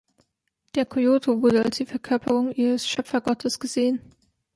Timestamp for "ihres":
2.53-2.87